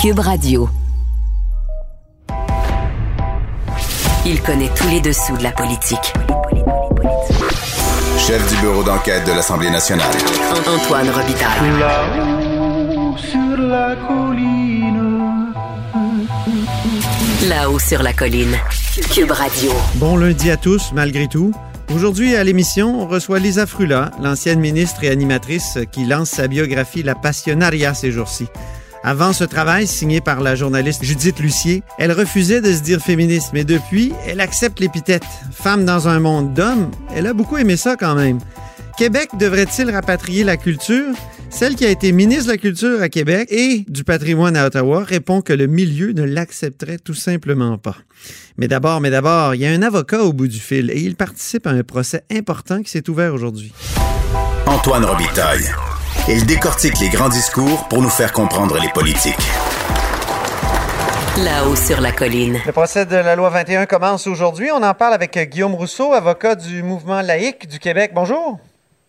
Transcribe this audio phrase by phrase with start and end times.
[0.00, 0.66] Cube Radio.
[4.24, 6.14] Il connaît tous les dessous de la politique.
[8.16, 10.10] Chef du bureau d'enquête de l'Assemblée nationale.
[10.66, 11.78] Antoine Robitaille.
[11.78, 15.52] Là-haut sur la colline.
[17.46, 18.56] Là-haut sur la colline.
[19.12, 19.70] Cube Radio.
[19.96, 21.52] Bon lundi à tous, malgré tout.
[21.94, 27.02] Aujourd'hui, à l'émission, on reçoit Lisa Frula, l'ancienne ministre et animatrice qui lance sa biographie
[27.02, 28.46] La Passionaria ces jours-ci.
[29.02, 33.50] Avant ce travail, signé par la journaliste Judith Lucier, elle refusait de se dire féministe,
[33.54, 35.24] mais depuis, elle accepte l'épithète.
[35.52, 38.38] Femme dans un monde d'hommes, elle a beaucoup aimé ça quand même.
[38.98, 41.14] Québec devrait-il rapatrier la culture?
[41.48, 45.02] Celle qui a été ministre de la Culture à Québec et du patrimoine à Ottawa
[45.02, 47.96] répond que le milieu ne l'accepterait tout simplement pas.
[48.56, 51.16] Mais d'abord, mais d'abord, il y a un avocat au bout du fil et il
[51.16, 53.72] participe à un procès important qui s'est ouvert aujourd'hui.
[54.66, 55.64] Antoine Robitaille.
[56.32, 59.34] Il décortique les grands discours pour nous faire comprendre les politiques.
[61.44, 62.56] Là-haut sur la colline.
[62.64, 64.70] Le procès de la loi 21 commence aujourd'hui.
[64.72, 68.12] On en parle avec Guillaume Rousseau, avocat du mouvement laïque du Québec.
[68.14, 68.60] Bonjour.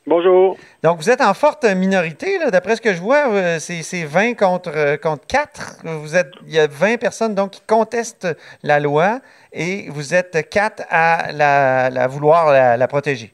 [0.08, 0.58] Bonjour.
[0.81, 4.33] Donc, vous êtes en forte minorité, d'après ce que je vois, euh, c'est c'est 20
[4.33, 5.75] contre, euh, contre 4.
[5.83, 9.19] Vous êtes, il y a 20 personnes donc, qui contestent la loi
[9.53, 13.31] et vous êtes 4 à la, la vouloir la, la protéger.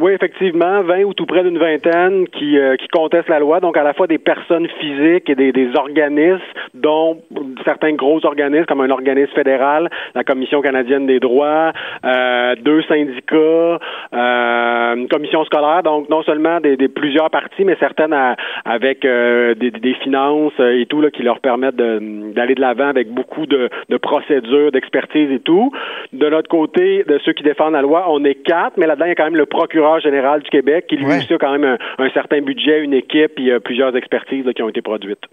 [0.00, 3.76] Oui, effectivement, 20 ou tout près d'une vingtaine qui, euh, qui contestent la loi, donc
[3.76, 6.40] à la fois des personnes physiques et des, des organismes,
[6.74, 7.18] dont
[7.64, 11.70] certains gros organismes comme un organisme fédéral, la Commission canadienne des droits,
[12.04, 13.78] euh, deux syndicats,
[14.12, 18.34] euh, une commission scolaire, donc non seulement des, des plusieurs parties, mais certaines à-
[18.64, 23.10] avec euh, des, des finances et tout là, qui leur permettent d'aller de l'avant avec
[23.12, 25.70] beaucoup de, de procédures, d'expertise et tout.
[26.12, 29.10] De l'autre côté, de ceux qui défendent la loi, on est quatre, mais là-dedans, il
[29.10, 31.18] y a quand même le procureur général du Québec qui lui Ouais.
[31.18, 31.64] aussi a quand même
[31.98, 35.24] un, un certain budget, une équipe et euh, plusieurs expertises là, qui ont été produites.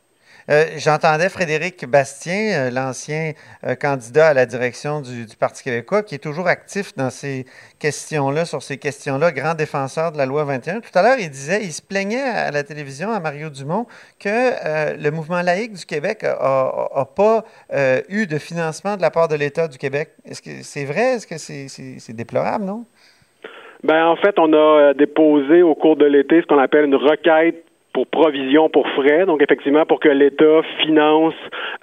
[0.49, 6.01] Euh, J'entendais Frédéric Bastien, euh, l'ancien euh, candidat à la direction du, du Parti québécois,
[6.01, 7.45] qui est toujours actif dans ces
[7.79, 10.79] questions-là, sur ces questions-là, grand défenseur de la loi 21.
[10.79, 13.85] Tout à l'heure, il disait, il se plaignait à la télévision, à Mario Dumont,
[14.19, 17.43] que le mouvement laïque du Québec n'a pas
[18.09, 20.09] eu de financement de la part de l'État du Québec.
[20.25, 21.15] Est-ce que c'est vrai?
[21.15, 22.85] Est-ce que c'est déplorable, non?
[23.83, 26.95] Ben, en fait, on a euh, déposé au cours de l'été ce qu'on appelle une
[26.95, 31.33] requête pour provision pour frais, donc effectivement pour que l'État finance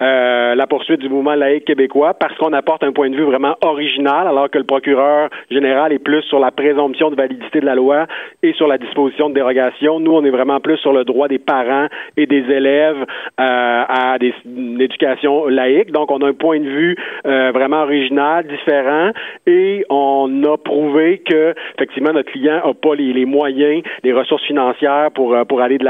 [0.01, 3.57] euh, la poursuite du mouvement laïque québécois, parce qu'on apporte un point de vue vraiment
[3.63, 7.75] original, alors que le procureur général est plus sur la présomption de validité de la
[7.75, 8.07] loi
[8.43, 10.01] et sur la disposition de dérogation.
[10.01, 13.05] Nous, on est vraiment plus sur le droit des parents et des élèves
[13.41, 15.91] euh, à des, une éducation laïque.
[15.91, 19.11] Donc, on a un point de vue euh, vraiment original, différent,
[19.47, 24.45] et on a prouvé que effectivement notre client n'a pas les, les moyens, les ressources
[24.45, 25.85] financières pour euh, pour aller de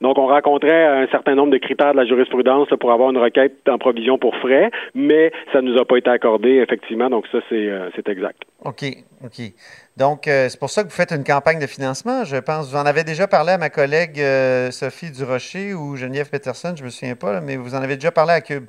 [0.00, 3.54] Donc, on rencontrait un certain nombre de critères de la jurisprudence pour avoir une requête
[3.68, 7.10] en provision pour frais, mais ça ne nous a pas été accordé effectivement.
[7.10, 8.42] Donc, ça c'est euh, exact.
[8.64, 8.84] OK,
[9.24, 9.52] OK.
[9.96, 12.70] Donc, euh, c'est pour ça que vous faites une campagne de financement, je pense.
[12.70, 16.84] Vous en avez déjà parlé à ma collègue euh, Sophie Durocher ou Geneviève Peterson, je
[16.84, 18.66] me souviens pas, mais vous en avez déjà parlé à Cube.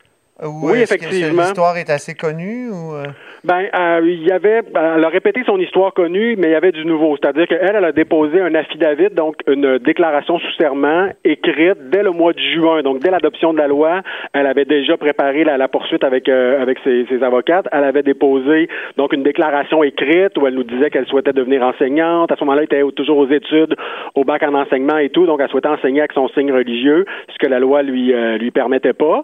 [0.43, 1.43] Ou oui, effectivement.
[1.43, 3.05] L'histoire est assez connue ou euh?
[3.45, 6.55] Ben, euh, il y avait, ben, elle a répété son histoire connue, mais il y
[6.55, 7.15] avait du nouveau.
[7.15, 12.11] C'est-à-dire qu'elle, elle a déposé un affidavit, donc une déclaration sous serment écrite dès le
[12.11, 12.81] mois de juin.
[12.81, 14.01] Donc, dès l'adoption de la loi,
[14.33, 17.67] elle avait déjà préparé la, poursuite avec euh, avec ses, ses, avocates.
[17.71, 18.67] Elle avait déposé
[18.97, 22.31] donc une déclaration écrite où elle nous disait qu'elle souhaitait devenir enseignante.
[22.33, 23.75] À ce moment-là, elle était toujours aux études,
[24.15, 25.27] au bac en enseignement et tout.
[25.27, 28.93] Donc, elle souhaitait enseigner avec son signe religieux, ce que la loi lui lui permettait
[28.93, 29.23] pas.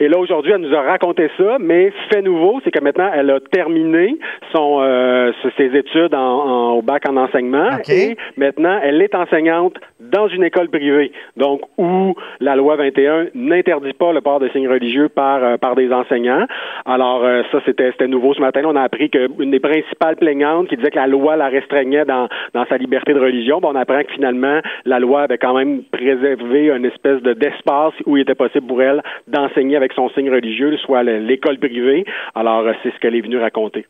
[0.00, 3.30] Et là, aujourd'hui, elle nous a raconté ça, mais fait nouveau, c'est que maintenant, elle
[3.30, 4.18] a terminé
[4.52, 10.28] son, euh, ses études en, au bac en enseignement et maintenant, elle est enseignante dans
[10.28, 15.08] une école privée, donc où la loi 21 n'interdit pas le port de signes religieux
[15.08, 16.46] par, euh, par des enseignants.
[16.86, 18.62] Alors, euh, ça, c'était nouveau ce matin.
[18.64, 22.28] On a appris qu'une des principales plaignantes qui disait que la loi la restreignait dans,
[22.54, 26.70] dans sa liberté de religion, on apprend que finalement, la loi avait quand même préservé
[26.70, 30.37] une espèce de d'espace où il était possible pour elle d'enseigner avec son signe religieux,
[30.78, 32.04] soit l'école privée.
[32.34, 33.86] Alors, euh, c'est ce qu'elle est venue raconter.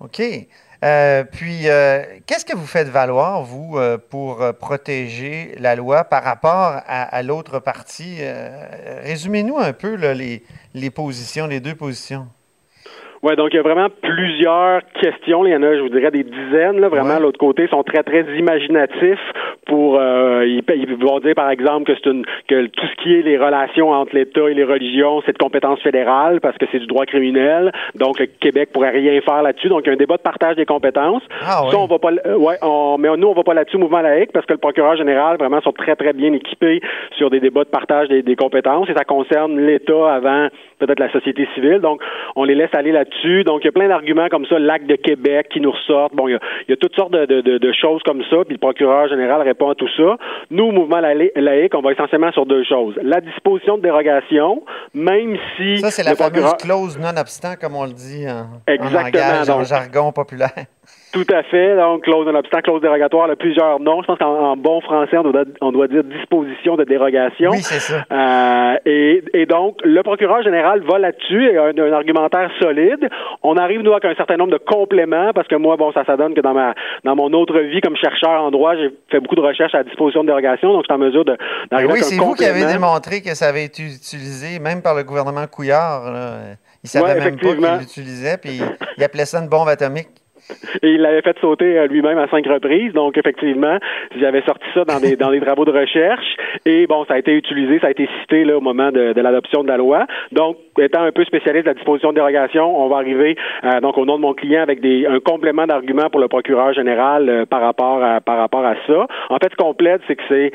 [0.00, 0.20] OK.
[0.84, 3.78] Euh, puis, euh, qu'est-ce que vous faites valoir, vous,
[4.10, 8.18] pour protéger la loi par rapport à, l'autre partie?
[9.02, 10.42] Résumez-nous un peu les,
[10.74, 12.26] les positions, les deux positions.
[13.24, 15.46] Oui, donc il y a vraiment plusieurs questions.
[15.46, 16.78] Il y en a, je vous dirais, des dizaines.
[16.78, 19.32] Là, vraiment, l'autre côté, sont très, très imaginatifs
[19.66, 23.22] pour euh, ils, vont dire par exemple que c'est une que tout ce qui est
[23.22, 26.86] les relations entre l'État et les religions, c'est de compétence fédérale parce que c'est du
[26.86, 27.72] droit criminel.
[27.94, 29.68] Donc le Québec pourrait rien faire là-dessus.
[29.68, 31.22] Donc il y a un débat de partage des compétences.
[31.42, 34.00] Ah, Ça, on va pas euh, ouais, on, mais nous on va pas là-dessus mouvement
[34.00, 36.80] laïque parce que le procureur général vraiment sont très très bien équipés
[37.16, 41.10] sur des débats de partage des, des compétences et ça concerne l'État avant peut-être la
[41.12, 41.80] société civile.
[41.80, 42.00] Donc
[42.36, 43.44] on les laisse aller là-dessus.
[43.44, 46.14] Donc il y a plein d'arguments comme ça, l'acte de Québec qui nous ressortent.
[46.14, 48.44] Bon, il y a, il y a toutes sortes de, de, de, choses comme ça.
[48.44, 50.16] Puis le procureur général répond à tout ça.
[50.50, 52.94] Nous, mouvement laïque, on va essentiellement sur deux choses.
[53.02, 54.62] La disposition de dérogation,
[54.92, 55.78] même si...
[55.78, 60.66] Ça, c'est la fameuse clause non-obstant, comme on le dit en, Exactement, en jargon populaire.
[61.14, 61.76] Tout à fait.
[61.76, 64.02] Donc, clause non-obstant, clause dérogatoire, a plusieurs noms.
[64.02, 67.52] Je pense qu'en bon français, on doit, dire disposition de dérogation.
[67.52, 68.04] Oui, c'est ça.
[68.10, 73.08] Euh, et, donc, le procureur général va là-dessus et a un, argumentaire solide.
[73.44, 76.16] On arrive, nous, avec un certain nombre de compléments, parce que moi, bon, ça, ça
[76.16, 79.36] donne que dans ma dans mon autre vie comme chercheur en droit, j'ai fait beaucoup
[79.36, 81.36] de recherches à la disposition de dérogation, donc je suis en mesure de
[81.70, 85.04] d'arriver Oui, c'est vous qui avez démontré que ça avait été utilisé, même par le
[85.04, 86.10] gouvernement Couillard.
[86.10, 86.56] Là.
[86.82, 88.60] Il savait même pas qu'il l'utilisait, puis
[88.96, 90.08] il appelait ça une bombe atomique.
[90.82, 92.92] Et il l'avait fait sauter euh, lui-même à cinq reprises.
[92.92, 93.78] Donc, effectivement,
[94.18, 96.36] j'avais sorti ça dans des, dans des travaux de recherche.
[96.64, 99.62] Et bon, ça a été utilisé, ça a été cité là, au moment de, l'adoption
[99.62, 100.06] de la loi.
[100.32, 103.96] Donc, étant un peu spécialiste de la disposition de dérogation, on va arriver euh, donc
[103.98, 107.46] au nom de mon client avec des, un complément d'argument pour le procureur général euh,
[107.46, 109.06] par rapport à par rapport à ça.
[109.30, 110.52] En fait, ce plaide, c'est que c'est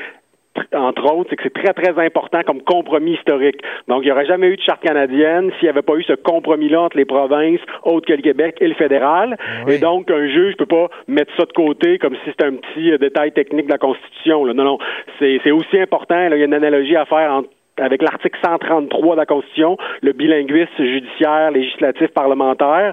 [0.74, 3.60] entre autres, c'est que c'est très, très important comme compromis historique.
[3.88, 6.14] Donc, il n'y aurait jamais eu de charte canadienne s'il n'y avait pas eu ce
[6.14, 9.36] compromis-là entre les provinces, autres que le Québec et le fédéral.
[9.68, 12.54] Et donc, un juge ne peut pas mettre ça de côté comme si c'était un
[12.54, 14.46] petit euh, détail technique de la Constitution.
[14.46, 14.78] Non, non,
[15.18, 16.26] c'est aussi important.
[16.30, 17.48] il y a une analogie à faire entre
[17.80, 22.92] avec l'article 133 de la Constitution, le bilinguisme judiciaire, législatif, parlementaire,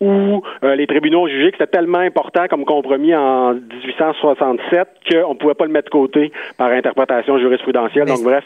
[0.00, 5.34] où euh, les tribunaux ont jugé que c'était tellement important comme compromis en 1867 qu'on
[5.34, 8.06] ne pouvait pas le mettre de côté par interprétation jurisprudentielle.
[8.06, 8.44] Donc, bref.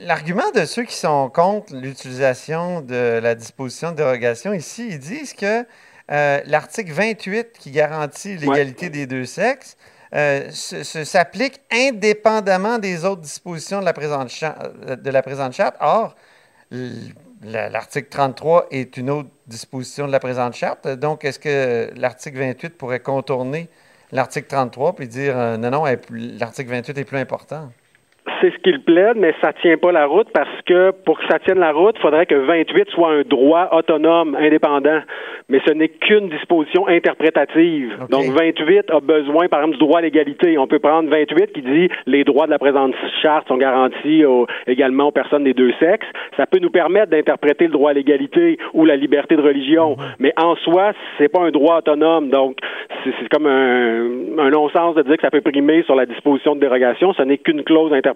[0.00, 5.34] L'argument de ceux qui sont contre l'utilisation de la disposition de dérogation ici, ils disent
[5.34, 5.64] que
[6.10, 9.76] euh, l'article 28 qui garantit l'égalité des deux sexes
[10.12, 15.76] euh, s'applique indépendamment des autres dispositions de la présente, euh, charte.
[15.80, 16.16] Or,
[17.42, 20.88] l'article 33 est une autre disposition de la présente charte.
[20.88, 23.68] Donc, est-ce que l'article 28 pourrait contourner
[24.12, 27.70] l'article 33 puis dire euh, non, non, l'article 28 est plus important?
[28.40, 31.38] C'est ce qu'il plaide, mais ça tient pas la route parce que pour que ça
[31.38, 35.00] tienne la route, il faudrait que 28 soit un droit autonome, indépendant.
[35.48, 37.96] Mais ce n'est qu'une disposition interprétative.
[38.10, 40.58] Donc 28 a besoin, par exemple, du droit à l'égalité.
[40.58, 44.22] On peut prendre 28 qui dit les droits de la présente charte sont garantis
[44.66, 46.06] également aux personnes des deux sexes.
[46.36, 49.96] Ça peut nous permettre d'interpréter le droit à l'égalité ou la liberté de religion.
[49.96, 50.04] Mhm.
[50.18, 52.28] Mais en soi, c'est pas un droit autonome.
[52.28, 52.58] Donc
[53.04, 56.60] c'est comme un, un non-sens de dire que ça peut primer sur la disposition de
[56.60, 57.12] dérogation.
[57.14, 58.09] Ce n'est qu'une clause interprétative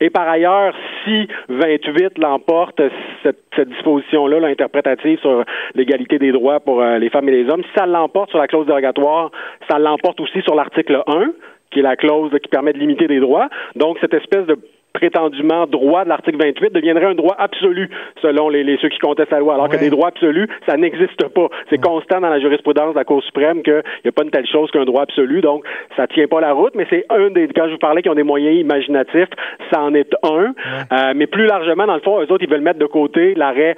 [0.00, 0.74] et par ailleurs,
[1.04, 2.80] si 28 l'emporte,
[3.22, 7.70] cette, disposition-là, l'interprétative sur l'égalité des droits pour euh, les femmes et les hommes, si
[7.74, 9.30] ça l'emporte sur la clause dérogatoire,
[9.68, 11.32] ça l'emporte aussi sur l'article 1,
[11.70, 13.48] qui est la clause qui permet de limiter des droits.
[13.74, 14.58] Donc, cette espèce de
[14.96, 17.90] prétendument droit de l'article 28 deviendrait un droit absolu
[18.22, 21.28] selon les, les ceux qui contestent la loi, alors que des droits absolus, ça n'existe
[21.28, 21.48] pas.
[21.68, 24.46] C'est constant dans la jurisprudence de la Cour suprême qu'il n'y a pas une telle
[24.46, 25.64] chose qu'un droit absolu, donc
[25.96, 28.14] ça tient pas la route, mais c'est un des, quand je vous parlais qui ont
[28.14, 29.28] des moyens imaginatifs,
[29.70, 30.54] ça en est un,
[30.92, 33.76] euh, mais plus largement, dans le fond, eux autres, ils veulent mettre de côté l'arrêt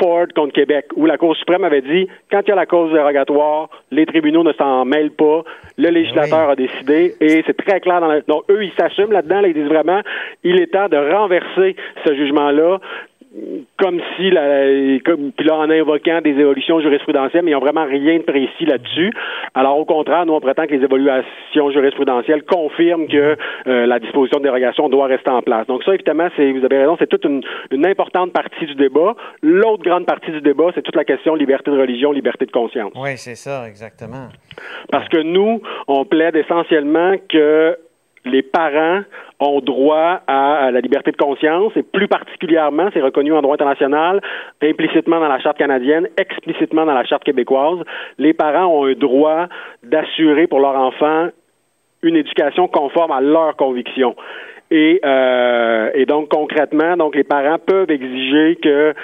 [0.00, 2.92] Ford contre Québec, où la Cour suprême avait dit, quand il y a la cause
[2.92, 5.44] dérogatoire, les tribunaux ne s'en mêlent pas,
[5.78, 8.20] le législateur a décidé, et c'est très clair dans la...
[8.22, 10.00] Donc, eux, ils s'assument là-dedans, là, ils disent vraiment,
[10.42, 12.78] il est temps de renverser ce jugement-là,
[13.78, 17.84] comme si, la, comme, puis là, en invoquant des évolutions jurisprudentielles, mais ils n'ont vraiment
[17.84, 19.12] rien de précis là-dessus.
[19.54, 24.38] Alors, au contraire, nous, on prétend que les évolutions jurisprudentielles confirment que euh, la disposition
[24.38, 25.66] de dérogation doit rester en place.
[25.66, 29.14] Donc ça, évidemment, c'est, vous avez raison, c'est toute une, une importante partie du débat.
[29.42, 32.92] L'autre grande partie du débat, c'est toute la question liberté de religion, liberté de conscience.
[32.96, 34.28] Oui, c'est ça, exactement.
[34.90, 37.76] Parce que nous, on plaide essentiellement que
[38.26, 39.02] les parents
[39.40, 44.20] ont droit à, la liberté de conscience et plus particulièrement, c'est reconnu en droit international,
[44.62, 47.78] implicitement dans la charte canadienne, explicitement dans la charte québécoise,
[48.18, 49.46] les parents ont un droit
[49.82, 51.28] d'assurer pour leur enfant
[52.02, 54.16] une éducation conforme à leurs convictions.
[54.70, 58.94] Et, euh, donc concrètement, donc les parents peuvent exiger que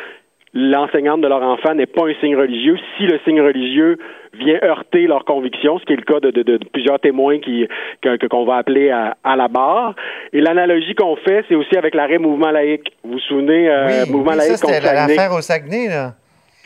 [0.54, 3.99] l'enseignante de leur enfant n'est pas un signe religieux si le signe religieux
[4.35, 7.66] vient heurter leurs convictions, ce qui est le cas de, de, de plusieurs témoins qui
[8.00, 9.94] que, qu'on va appeler à, à, la barre.
[10.32, 12.92] Et l'analogie qu'on fait, c'est aussi avec l'arrêt mouvement laïque.
[13.04, 16.14] Vous vous souvenez, euh, oui, mouvement oui, laïque ça, c'était l'affaire au Saguenay, là.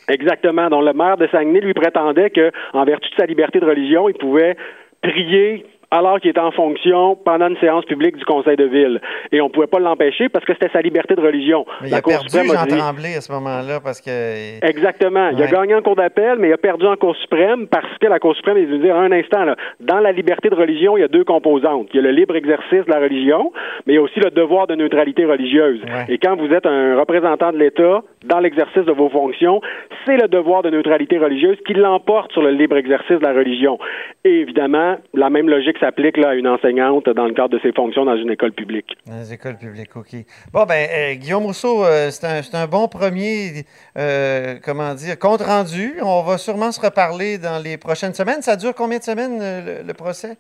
[0.08, 0.68] Exactement.
[0.68, 4.08] Donc le maire de Saguenay lui prétendait que, en vertu de sa liberté de religion,
[4.08, 4.56] il pouvait
[5.02, 5.66] prier
[5.96, 9.00] alors qu'il était en fonction pendant une séance publique du conseil de ville.
[9.32, 11.64] Et on ne pouvait pas l'empêcher parce que c'était sa liberté de religion.
[11.80, 12.66] Mais il a perdu Jean.
[12.66, 14.64] Tremblay à ce moment-là parce que...
[14.66, 15.28] Exactement.
[15.28, 15.34] Ouais.
[15.36, 18.06] Il a gagné en cour d'appel, mais il a perdu en cour suprême parce que
[18.06, 21.00] la cour suprême, il veut dire un instant, là, dans la liberté de religion, il
[21.00, 21.88] y a deux composantes.
[21.92, 23.52] Il y a le libre exercice de la religion,
[23.86, 25.80] mais il y a aussi le devoir de neutralité religieuse.
[25.84, 26.14] Ouais.
[26.14, 29.60] Et quand vous êtes un représentant de l'État dans l'exercice de vos fonctions,
[30.04, 33.78] c'est le devoir de neutralité religieuse qui l'emporte sur le libre exercice de la religion.
[34.24, 37.72] Et évidemment, la même logique s'applique là, à une enseignante dans le cadre de ses
[37.72, 38.96] fonctions dans une école publique.
[39.06, 40.16] Dans les écoles publiques, OK.
[40.52, 43.64] Bon, ben, euh, Guillaume Rousseau, euh, c'est un, un, bon premier,
[43.96, 45.94] euh, comment dire, compte rendu.
[46.02, 48.42] On va sûrement se reparler dans les prochaines semaines.
[48.42, 50.36] Ça dure combien de semaines, le, le procès?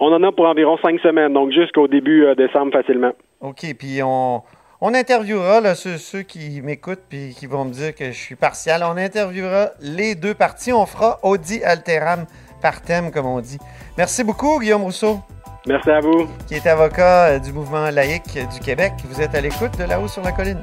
[0.00, 3.12] On en a pour environ cinq semaines, donc jusqu'au début décembre facilement.
[3.40, 4.42] OK, puis on...
[4.80, 8.36] On interviewera là, ceux, ceux qui m'écoutent puis qui vont me dire que je suis
[8.36, 8.84] partial.
[8.84, 10.72] On interviewera les deux parties.
[10.72, 12.26] On fera Audi Alteram
[12.60, 13.58] par thème, comme on dit.
[13.96, 15.20] Merci beaucoup, Guillaume Rousseau.
[15.66, 16.28] Merci à vous.
[16.46, 18.92] Qui est avocat du mouvement laïque du Québec.
[19.04, 20.60] Vous êtes à l'écoute de là-haut sur la colline.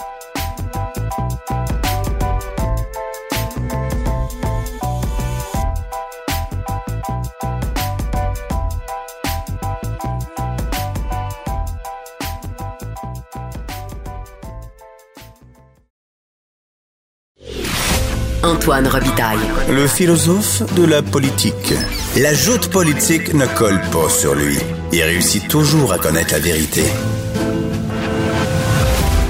[18.46, 19.40] Antoine Robitaille.
[19.72, 21.74] Le philosophe de la politique.
[22.16, 24.58] La joute politique ne colle pas sur lui.
[24.94, 26.84] Il réussit toujours à connaître la vérité.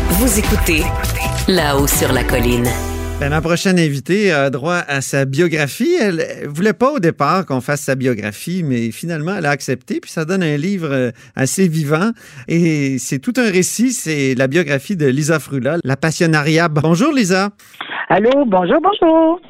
[0.09, 0.83] Vous écoutez
[1.47, 2.67] là-haut sur la colline.
[3.21, 5.95] Ben, ma prochaine invitée a droit à sa biographie.
[5.97, 10.01] Elle voulait pas au départ qu'on fasse sa biographie, mais finalement, elle a accepté.
[10.01, 12.11] Puis ça donne un livre assez vivant.
[12.49, 13.93] Et c'est tout un récit.
[13.93, 16.67] C'est la biographie de Lisa Frula, la passionnariat.
[16.67, 17.51] Bonjour, Lisa.
[18.07, 19.41] Allô, bonjour, bonjour.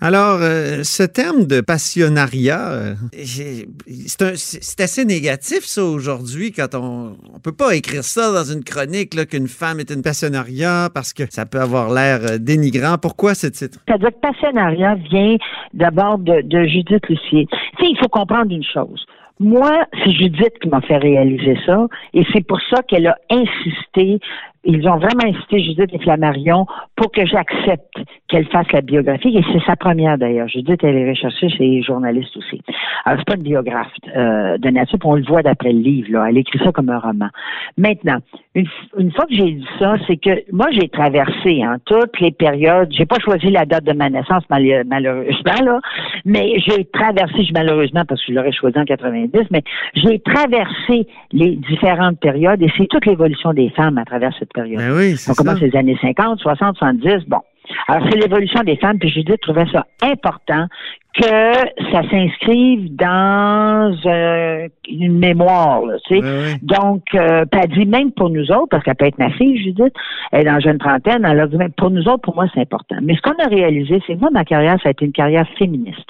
[0.00, 7.40] Alors, euh, ce terme de passionnariat, euh, c'est assez négatif, ça, aujourd'hui, quand on on
[7.40, 11.44] peut pas écrire ça dans une chronique, qu'une femme est une passionnariat, parce que ça
[11.44, 12.98] peut avoir l'air euh, dénigrant.
[13.02, 13.80] Pourquoi ce titre?
[13.88, 15.36] C'est-à-dire que passionnariat vient
[15.74, 17.48] d'abord de, de Judith Lucier.
[17.50, 19.04] Tu sais, il faut comprendre une chose.
[19.40, 19.72] Moi,
[20.04, 24.20] c'est Judith qui m'a fait réaliser ça, et c'est pour ça qu'elle a insisté
[24.64, 27.94] ils ont vraiment incité Judith et Flammarion pour que j'accepte
[28.28, 29.36] qu'elle fasse la biographie.
[29.36, 30.48] Et c'est sa première d'ailleurs.
[30.48, 32.60] Judith, elle est recherchée chez les journalistes aussi.
[33.04, 36.08] Alors, c'est pas une biographe euh, de nature, on le voit d'après le livre.
[36.10, 36.26] Là.
[36.28, 37.28] Elle écrit ça comme un roman.
[37.76, 38.18] Maintenant,
[38.54, 42.88] une, fois que j'ai dit ça, c'est que moi, j'ai traversé hein, toutes les périodes.
[42.90, 45.80] J'ai pas choisi la date de ma naissance, mal, malheureusement, là,
[46.24, 49.62] mais j'ai traversé, malheureusement, parce que je l'aurais choisi en 90, mais
[49.94, 54.78] j'ai traversé les différentes périodes et c'est toute l'évolution des femmes à travers cette période.
[54.78, 57.40] Ben oui, On commence les années 50, 60, 70, bon.
[57.86, 60.66] Alors, c'est l'évolution des femmes, puis Judith trouvait ça important
[61.14, 66.22] que ça s'inscrive dans euh, une mémoire, là, tu sais.
[66.22, 66.54] Oui, oui.
[66.62, 69.92] Donc, euh, elle dit même pour nous autres, parce qu'elle peut être ma fille, Judith,
[70.32, 72.46] elle est dans la jeune trentaine, elle a dit même pour nous autres, pour moi,
[72.54, 72.96] c'est important.
[73.02, 75.46] Mais ce qu'on a réalisé, c'est que moi, ma carrière, ça a été une carrière
[75.58, 76.08] féministe.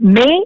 [0.00, 0.38] Mais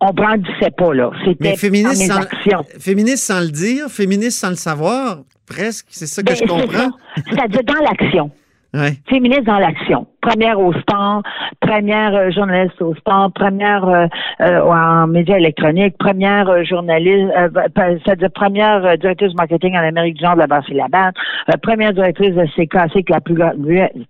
[0.00, 1.10] on brandissait pas, là.
[1.24, 2.64] C'était féministe dans mes sans, actions.
[2.78, 5.86] féministe sans le dire, féministe sans le savoir, presque.
[5.90, 6.90] C'est ça que Ben, je comprends.
[7.28, 8.30] C'est-à-dire dans l'action.
[8.76, 8.92] Ouais.
[9.08, 10.06] Féministe dans l'action.
[10.20, 11.22] Première au sport,
[11.60, 14.06] première euh, journaliste au sport, première euh,
[14.40, 20.24] euh, en médias électroniques, première journaliste, euh, pa- c'est-à-dire première directrice marketing en Amérique du
[20.24, 23.36] Nord de la Basse et la première directrice de CKC qui, la plus,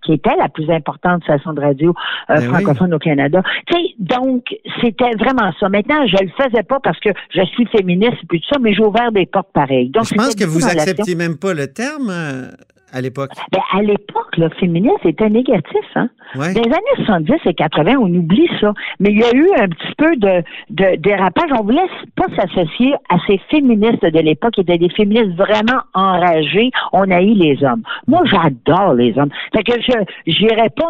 [0.03, 1.93] qui était la plus importante station de radio
[2.27, 2.45] Ben oui.
[2.47, 3.41] francophone au Canada.
[3.67, 4.43] Tu sais, donc,
[4.81, 5.69] c'était vraiment ça.
[5.69, 8.73] Maintenant, je le faisais pas parce que je suis féministe et puis tout ça, mais
[8.73, 9.89] j'ai ouvert des portes pareilles.
[9.89, 12.11] Donc, Je pense que vous acceptiez même pas le terme
[12.97, 13.31] à l'époque?
[13.51, 15.85] Ben, à l'époque, le féminisme était négatif.
[15.95, 16.09] Hein?
[16.35, 16.53] Ouais.
[16.53, 18.73] Dans les années 70 et 80, on oublie ça.
[18.99, 21.49] Mais il y a eu un petit peu de, de dérapage.
[21.57, 21.79] On voulait
[22.15, 26.71] pas s'associer à ces féministes de l'époque qui étaient des féministes vraiment enragés.
[26.91, 27.83] On haït les hommes.
[28.07, 29.29] Moi, j'adore les hommes.
[29.55, 30.89] Fait que je n'irais pas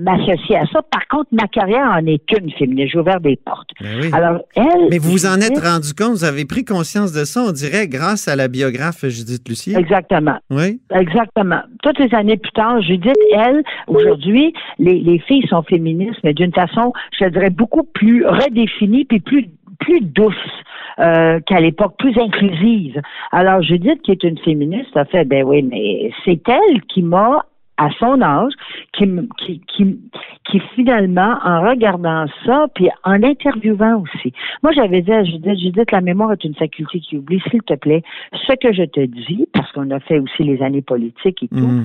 [0.00, 0.80] m'associer à ça.
[0.82, 2.92] Par contre, ma carrière en est une féministe.
[2.92, 3.70] J'ai ouvert des portes.
[3.80, 4.10] Ben oui.
[4.12, 4.88] Alors, elle.
[4.90, 7.88] Mais vous vous en êtes rendu compte, vous avez pris conscience de ça, on dirait,
[7.88, 9.76] grâce à la biographe Judith Lucier.
[9.76, 10.36] Exactement.
[10.50, 10.80] Oui.
[10.90, 11.15] Exactement.
[11.82, 16.52] Toutes les années plus tard, Judith, elle, aujourd'hui, les, les filles sont féministes, mais d'une
[16.52, 20.34] façon, je dirais, beaucoup plus redéfinie puis plus plus douce
[20.98, 23.00] euh, qu'à l'époque, plus inclusive.
[23.30, 27.44] Alors, Judith, qui est une féministe, a fait, ben oui, mais c'est elle qui m'a
[27.78, 28.52] à son âge,
[28.92, 29.04] qui,
[29.38, 29.98] qui, qui,
[30.50, 34.32] qui finalement, en regardant ça, puis en interviewant aussi.
[34.62, 37.74] Moi, j'avais dit à Judith, Judith, la mémoire est une faculté qui oublie, s'il te
[37.74, 38.02] plaît,
[38.46, 41.84] ce que je te dis, parce qu'on a fait aussi les années politiques et tout.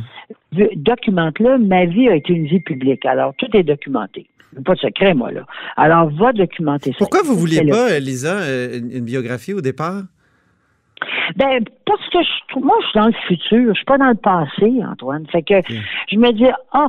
[0.55, 3.05] Ve- documente-le, ma vie a été une vie publique.
[3.05, 4.27] Alors, tout est documenté.
[4.65, 5.45] Pas de secret, moi, là.
[5.77, 6.97] Alors, va documenter ça.
[6.99, 7.71] Pourquoi vous vouliez Fais-le.
[7.71, 10.03] pas, Lisa, euh, une biographie au départ?
[11.35, 13.69] Ben, parce que je moi, je suis dans le futur.
[13.69, 15.25] Je suis pas dans le passé, Antoine.
[15.31, 15.55] Fait que
[16.09, 16.87] je me dis, oh,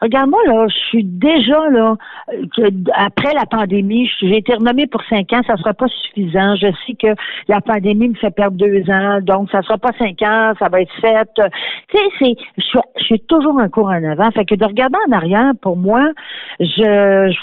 [0.00, 1.96] regarde-moi, là, je suis déjà, là,
[2.94, 6.54] après la pandémie, j'ai été renommée pour cinq ans, ça sera pas suffisant.
[6.56, 7.14] Je sais que
[7.48, 10.82] la pandémie me fait perdre deux ans, donc ça sera pas cinq ans, ça va
[10.82, 11.28] être sept.
[11.34, 14.30] Tu sais, c'est, je suis, je suis toujours un cours en avant.
[14.30, 16.10] Fait que de regarder en arrière, pour moi,
[16.60, 17.36] je, je-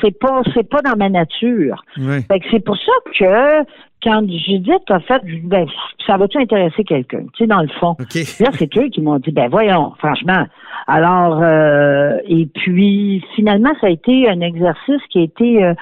[0.00, 1.82] c'est pas, c'est pas dans ma nature.
[1.96, 2.22] Oui.
[2.30, 3.64] Fait que c'est pour ça que
[4.02, 5.66] quand Judith a fait, ben,
[6.06, 7.24] ça va-tu intéresser quelqu'un?
[7.34, 7.96] Tu sais, dans le fond.
[7.98, 10.46] Là, c'est eux qui m'ont dit, ben voyons, franchement.
[10.86, 15.74] Alors, euh, et puis finalement, ça a été un exercice qui a été euh,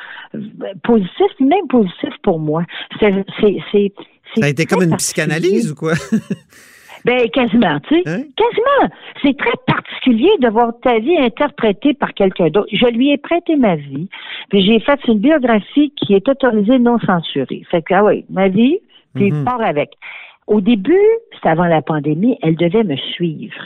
[0.83, 2.65] positif, même positif pour moi.
[3.01, 3.93] C'est, c'est, c'est,
[4.35, 5.93] Ça a été comme une psychanalyse ou quoi?
[7.07, 8.03] Ben, quasiment, tu sais.
[8.09, 8.23] Hein?
[8.37, 8.95] Quasiment.
[9.23, 12.69] C'est très particulier de voir ta vie interprétée par quelqu'un d'autre.
[12.73, 14.09] Je lui ai prêté ma vie,
[14.50, 17.63] puis j'ai fait une biographie qui est autorisée non censurée.
[17.71, 18.78] Fait que, ah oui, ma vie,
[19.15, 19.45] puis Mhm.
[19.45, 19.91] part avec.
[20.49, 23.63] Au début, c'était avant la pandémie, elle devait me suivre.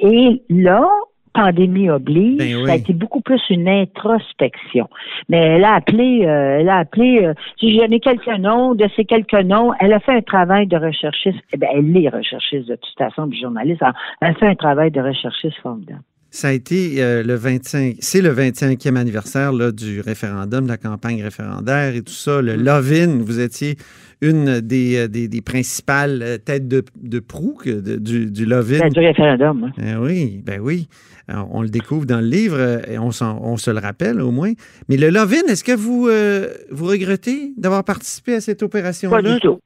[0.00, 0.88] Et là,
[1.32, 2.66] pandémie oblige, Ben oui.
[2.66, 4.88] ça a été beaucoup plus une introspection.
[5.28, 9.04] Mais elle a appelé, euh, elle a appelé, euh, j'ai donné quelques noms, de ces
[9.04, 12.76] quelques noms, elle a fait un travail de recherchiste, eh ben, elle est recherchiste de
[12.76, 13.82] toute façon, puis journaliste,
[14.20, 16.02] elle a fait un travail de recherchiste formidable.
[16.30, 20.76] Ça a été euh, le 25, c'est le 25e anniversaire là, du référendum, de la
[20.76, 22.42] campagne référendaire et tout ça.
[22.42, 22.46] Mm.
[22.46, 23.76] Le Love-In, vous étiez
[24.20, 28.44] une des, euh, des, des principales euh, têtes de, de proue que de- du, du
[28.44, 28.78] Love-In.
[28.78, 29.64] C'est du référendum.
[29.64, 29.82] hein.
[29.82, 30.88] Eh oui, ben oui.
[31.28, 32.58] Alors, on le découvre dans le livre
[32.90, 34.52] et on, s'en- on se le rappelle au moins.
[34.88, 39.34] Mais le Love-In, est-ce que vous, euh, vous regrettez d'avoir participé à cette Pas opération-là?
[39.34, 39.58] du tout.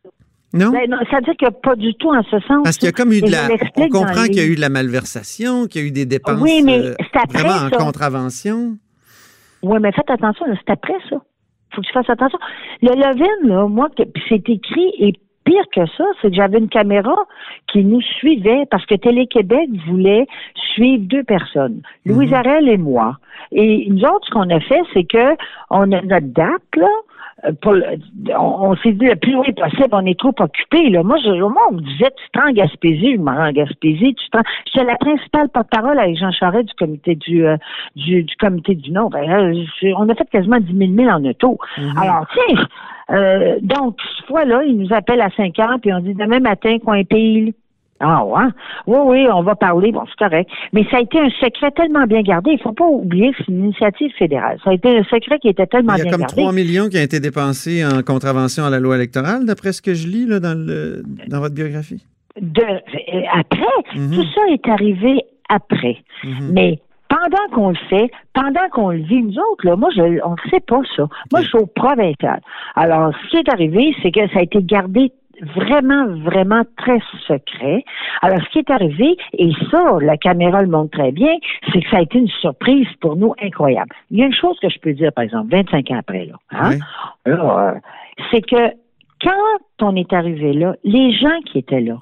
[0.55, 0.71] Non?
[0.71, 2.63] Ben, non, ça veut dire que pas du tout en ce sens.
[2.65, 3.49] Parce qu'il y a comme eu de la.
[3.79, 6.41] On comprend qu'il y a eu de la malversation, qu'il y a eu des dépenses
[6.41, 8.77] Oui, mais euh, c'est après vraiment en contravention.
[9.63, 11.17] Oui, mais faites attention, c'est après ça.
[11.75, 12.39] faut que tu fasses attention.
[12.83, 13.89] Le Levin, là, moi,
[14.29, 15.13] c'est écrit, et
[15.45, 17.15] pire que ça, c'est que j'avais une caméra
[17.73, 20.27] qui nous suivait parce que Télé-Québec voulait
[20.75, 22.35] suivre deux personnes, Louise Mhm.
[22.37, 23.17] Arel et moi.
[23.53, 25.37] Et nous autres, ce qu'on a fait, c'est que
[25.71, 26.89] on a notre date, là,
[27.61, 27.85] pour le-
[28.39, 30.91] on, on s'est dit le plus loin possible, on est trop occupé.
[30.91, 31.03] Là.
[31.03, 34.15] Moi, je, moi, on me disait, tu te rends Gaspésie, je me rends en Gaspésie,
[34.15, 34.45] tu te rends...
[34.67, 37.57] J'étais la principale porte-parole avec Jean Charest du comité du, euh,
[37.97, 39.11] du, du comité du Nord.
[39.11, 39.65] Ben, euh,
[39.97, 41.59] on a fait quasiment 10 000 milles en auto.
[41.79, 41.99] Mhm.
[41.99, 42.65] Alors, tiens,
[43.11, 46.79] euh, donc, cette fois-là, il nous appelle à 5 heures, puis on dit demain matin,
[46.79, 47.53] coin pile.
[48.05, 48.45] Ah ouais?
[48.89, 50.51] Oui, oui, on va parler, bon, c'est correct.
[50.73, 52.51] Mais ça a été un secret tellement bien gardé.
[52.53, 54.59] Il faut pas oublier que c'est une initiative fédérale.
[54.65, 56.35] Ça a été un secret qui était tellement Il y a bien comme gardé.
[56.43, 59.95] 3 millions qui ont été dépensés en contravention à la loi électorale, d'après ce que
[59.95, 62.05] je lis là, dans, le, dans votre biographie.
[62.41, 63.63] De, euh, après,
[63.95, 64.15] Mhm.
[64.15, 65.99] tout ça est arrivé après.
[66.25, 66.51] Mhm.
[66.53, 70.31] Mais pendant qu'on le fait, pendant qu'on le vit, nous autres, là, moi, je, on
[70.31, 71.07] ne sait pas ça.
[71.31, 72.41] Moi, je suis au provincial.
[72.75, 77.85] Alors, ce qui est arrivé, c'est que ça a été gardé vraiment, vraiment très secret.
[78.23, 81.33] Alors, ce qui est arrivé, et ça, la caméra le montre très bien,
[81.73, 83.95] c'est que ça a été une surprise pour nous incroyable.
[84.11, 86.35] Il y a une chose que je peux dire, par exemple, 25 ans après, là,
[86.51, 86.79] hein?
[87.27, 87.75] Euh,
[88.31, 88.73] c'est que
[89.23, 91.99] quand on est arrivé là, les gens qui étaient là,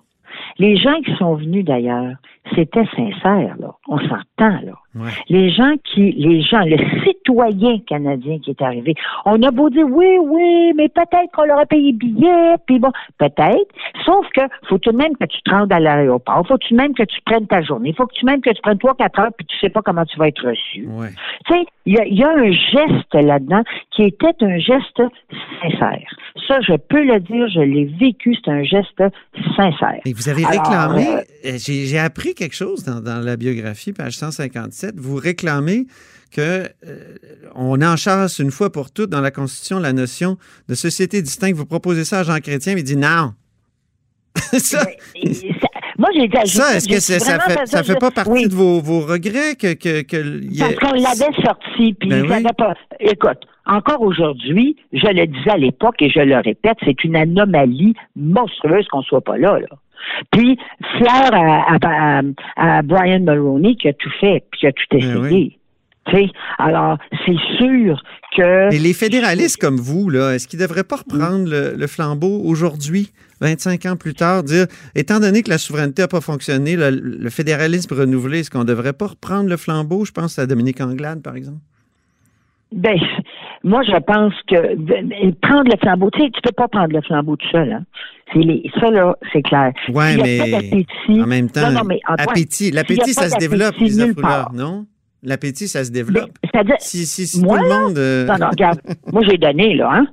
[0.59, 2.15] Les gens qui sont venus d'ailleurs,
[2.55, 3.75] c'était sincère, là.
[3.89, 4.73] On s'entend, là.
[4.97, 5.11] Ouais.
[5.29, 9.87] Les gens qui, les gens, le citoyen canadien qui est arrivé, on a beau dire
[9.89, 13.71] oui, oui, mais peut-être qu'on leur a payé billet, puis bon, peut-être.
[14.05, 16.77] Sauf que faut tout de même que tu te rendes à l'aéroport, faut tout de
[16.77, 19.21] même que tu prennes ta journée, faut que tu même que tu prennes trois, quatre
[19.21, 20.89] heures, puis tu sais pas comment tu vas être reçu.
[20.89, 21.11] Ouais.
[21.47, 25.03] Tu sais, il y a, il y a un geste là-dedans qui était un geste
[25.63, 26.11] sincère.
[26.49, 29.03] Ça, je peux le dire, je l'ai vécu, c'est un geste
[29.57, 30.01] sincère.
[30.05, 34.17] Et vous avez réclamé, euh, euh, j'ai appris quelque chose dans, dans la biographie, page
[34.17, 34.95] 157.
[34.99, 35.87] Vous réclamez
[36.33, 37.15] que euh,
[37.55, 41.57] on enchasse une fois pour toutes dans la Constitution la notion de société distincte.
[41.57, 43.35] Vous proposez ça à Jean Chrétien, mais il dit non.
[44.53, 45.51] ça, Et ça-
[45.99, 48.49] moi, j'ai dit à ça, est-ce que ça fait, ça fait pas partie Oui.
[48.49, 52.43] de vos, vos regrets que, que, y Parce qu'on l'avait sorti, puis Ben oui.
[52.57, 52.75] pas.
[53.01, 57.95] Écoute, encore aujourd'hui, je le disais à l'époque et je le répète, c'est une anomalie
[58.17, 59.67] monstrueuse qu'on soit pas là, là.
[60.33, 60.59] Puis,
[60.99, 64.83] fleur à, à- à- à Brian Mulroney qui a tout fait, puis qui a tout
[64.91, 65.19] Ben essayé.
[66.13, 66.33] oui.
[66.59, 68.03] Alors, c'est sûr
[68.37, 68.71] que.
[68.71, 72.41] Mais les fédéralistes comme vous, là, est-ce qu'ils ne devraient pas reprendre le, le flambeau
[72.45, 76.91] aujourd'hui, 25 ans plus tard, dire, étant donné que la souveraineté n'a pas fonctionné, le,
[76.91, 80.05] le fédéralisme renouvelé, est-ce qu'on ne devrait pas reprendre le flambeau?
[80.05, 81.59] Je pense à Dominique Anglade, par exemple.
[82.73, 82.97] Ben,
[83.65, 87.01] moi, je pense que ben, prendre le flambeau, tu sais, tu peux pas prendre le
[87.03, 87.85] flambeau tout seul, hein.
[88.33, 89.73] C'est les, ça, là, c'est clair.
[89.89, 90.87] Ouais, a mais
[91.21, 92.71] en même temps, Non, non, mais Antoine, appétit.
[92.71, 94.87] L'appétit, ça se développe, les affouleurs, non?
[95.25, 96.31] L'appétit, ça se Ben, développe.
[96.45, 97.99] C'est-à-dire, Si, si, si moi, tout le monde...
[97.99, 98.81] euh, non, non, regarde,
[99.13, 100.07] moi, j'ai donné, là, hein.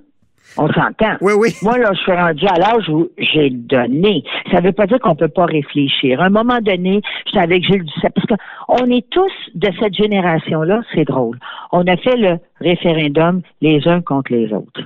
[0.58, 1.16] On s'entend.
[1.22, 1.50] Oui, oui.
[1.62, 4.24] Moi, là, je suis rendu à l'âge où j'ai donné.
[4.52, 6.22] Ça veut pas dire qu'on peut pas réfléchir.
[6.22, 10.82] À un moment donné, j'étais avec Gilles Duceppe, parce qu'on est tous de cette génération-là,
[10.94, 11.38] c'est drôle.
[11.72, 14.82] On a fait le référendum les uns contre les autres.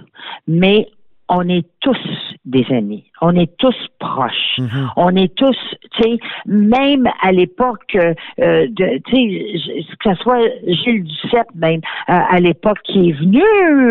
[0.47, 0.87] Mais
[1.29, 1.97] on est tous
[2.45, 3.05] des amis.
[3.21, 4.57] On est tous proches.
[4.57, 4.89] Mhm.
[4.95, 5.57] On est tous,
[5.91, 11.81] tu sais, même à l'époque euh, de, tu sais, que ce soit Gilles Duceppe même
[12.09, 13.43] euh, à l'époque qui est venu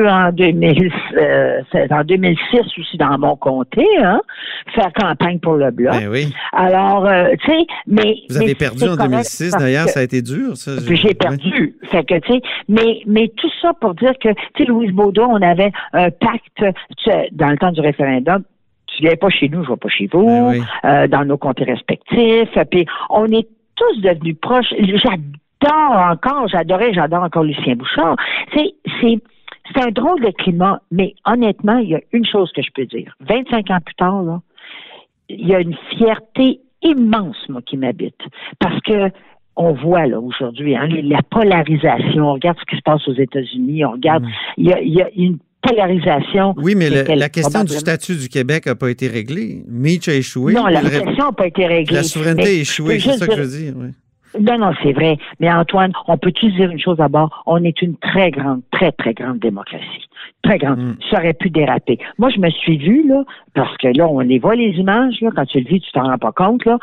[0.09, 4.21] en 2000, euh, en 2006 aussi dans mon comté, hein,
[4.75, 5.93] faire campagne pour le bloc.
[5.93, 6.33] Ben oui.
[6.53, 10.03] Alors, euh, tu sais, mais Vous avez perdu en correct 2006, parce d'ailleurs, ça a
[10.03, 10.57] été dur.
[10.57, 11.77] Ça, j'ai perdu.
[11.91, 15.27] Fait que, tu sais, mais, mais tout ça pour dire que, tu sais, Louise Baudot,
[15.29, 16.65] on avait un pacte, tu
[17.05, 18.40] sais, dans le temps du référendum,
[19.01, 20.63] tu viens pas chez nous, je vais pas chez vous, Ben oui.
[20.85, 24.73] euh, dans nos comtés respectifs, puis on est tous devenus proches.
[24.79, 28.17] J'adore encore, j'adorais, j'adore encore Lucien Bouchard.
[28.55, 29.19] C'est, c'est,
[29.75, 32.87] c'est un drôle de climat, mais honnêtement, il y a une chose que je peux
[32.87, 33.15] dire.
[33.21, 34.41] 25 ans plus tard, là,
[35.29, 38.21] il y a une fierté immense, moi, qui m'habite.
[38.59, 39.11] Parce que
[39.57, 42.31] on voit là aujourd'hui hein, la polarisation.
[42.31, 43.85] On regarde ce qui se passe aux États-Unis.
[43.85, 44.25] On regarde,
[44.57, 45.39] il y, a, il y a une
[45.71, 46.55] polarisation.
[46.59, 49.63] Oui, mais le- la question du statut du Québec n'a pas été réglée.
[49.69, 50.53] Mitch a échoué.
[50.53, 51.95] Non, la question n'a pas été réglée.
[51.97, 53.73] La souveraineté Mais a échoué, c'est ça que je veux dire.
[53.77, 53.89] oui.
[54.41, 55.17] Non, non, c'est vrai.
[55.41, 57.43] Mais Antoine, on peut-tu dire une chose d'abord?
[57.47, 60.07] On est une très grande, très, très grande démocratie.
[60.45, 60.79] Très grande.
[60.79, 60.97] Mm.
[61.11, 61.99] Ça aurait pu déraper.
[62.17, 65.31] Moi, je me suis vue, là, parce que là, on les voit les images, là,
[65.35, 66.79] quand tu le vis, tu t'en rends pas compte, là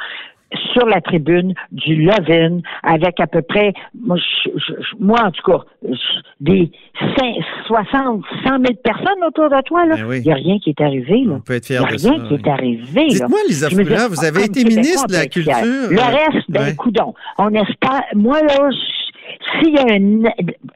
[0.74, 5.44] sur la tribune du Levin avec à peu près, moi, je- je- moi en tout
[5.52, 5.96] cas, je-
[6.40, 6.72] des
[7.18, 7.36] 5,
[7.68, 9.86] 60, 100 000 personnes autour de toi.
[9.86, 9.96] là.
[9.96, 10.18] Ben oui.
[10.20, 11.24] Il n'y a rien qui est arrivé.
[11.26, 11.34] Là.
[11.36, 12.40] On peut être Il n'y a rien qui oui.
[12.44, 13.06] est arrivé.
[13.08, 13.68] Dites-moi, Lisa
[14.10, 15.26] vous avez été ministre de la.
[15.28, 15.54] Culture.
[15.92, 16.76] Le euh, reste, ben, ouais.
[16.76, 17.14] coudon.
[17.38, 20.32] On espère, moi, là, je- s'il y a un,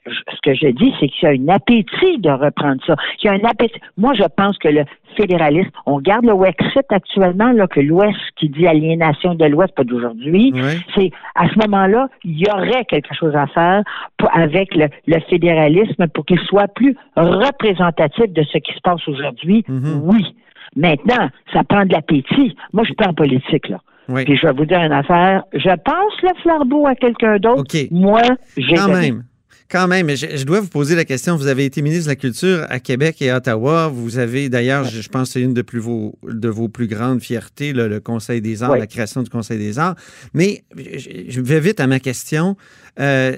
[0.05, 2.95] ce que je dis, c'est qu'il y a un appétit de reprendre ça.
[3.21, 3.79] Il y a un appétit.
[3.97, 4.84] Moi, je pense que le
[5.15, 9.84] fédéralisme, on regarde le Wexit actuellement, là, que l'Ouest qui dit aliénation de l'Ouest, pas
[9.84, 10.52] d'aujourd'hui,
[10.95, 13.84] c'est à ce moment-là, il y aurait quelque chose à faire
[14.17, 19.06] pour- avec le, le fédéralisme pour qu'il soit plus représentatif de ce qui se passe
[19.08, 19.63] aujourd'hui.
[19.67, 20.02] Mhm.
[20.04, 20.36] Oui.
[20.76, 22.56] Maintenant, ça prend de l'appétit.
[22.74, 23.80] Moi, je suis pas en politique, là.
[24.10, 24.26] Oui.
[24.26, 25.43] Puis je vais vous dire une affaire.
[25.54, 27.63] Je passe le flambeau à quelqu'un d'autre.
[27.91, 28.21] Moi,
[28.58, 29.12] j'ai Quand donné.
[29.12, 29.24] même.
[29.71, 31.38] Quand même, je, je dois vous poser la question.
[31.38, 33.88] Vous avez été ministre de la Culture à Québec et à Ottawa.
[33.88, 36.88] Vous avez d'ailleurs, je, je pense que c'est une de, plus vos, de vos plus
[36.88, 38.79] grandes fiertés, là, le Conseil des arts, Oui.
[38.79, 39.95] la création du Conseil des arts.
[40.34, 42.57] Mais je, je vais vite à ma question.
[42.99, 43.38] Euh,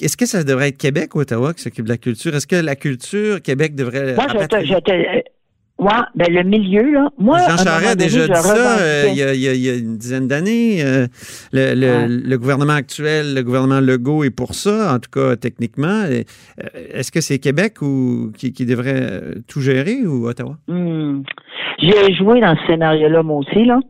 [0.00, 2.34] est-ce que ça devrait être Québec ou Ottawa qui s'occupe de la culture?
[2.34, 4.14] Est-ce que la culture, Québec devrait...
[4.14, 5.28] Moi, je te, rapatrier- je te,
[5.80, 7.08] ouais, ben, le milieu, là.
[7.18, 9.74] Moi, Jean Charest a déjà je dit ça euh, il, y a, il y a-
[9.76, 10.82] une dizaine d'années.
[10.84, 11.06] euh,
[11.52, 12.06] le, le- Ouais.
[12.08, 16.04] le gouvernement actuel, le gouvernement Legault est pour ça, en tout cas techniquement.
[16.08, 16.22] Euh,
[16.94, 20.56] Est-ce que c'est Québec ou, qui, qui devrait euh, tout gérer ou Ottawa?
[20.68, 21.22] Hmm.
[21.78, 23.80] J'ai joué dans ce scénario-là, moi aussi, là.